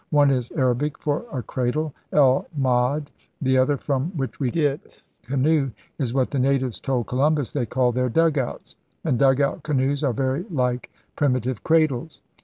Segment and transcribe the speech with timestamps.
[0.09, 5.69] One is Arabic for a cradle {el mahd)\ the other, from which we get canoe,
[5.99, 10.11] is what the natives told Columbus they called their dugouts; and dug out canoes are
[10.11, 12.21] very like primitive cradles.